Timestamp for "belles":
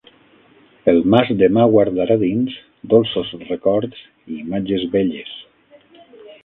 4.99-5.37